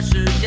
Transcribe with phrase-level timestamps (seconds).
[0.00, 0.37] 是。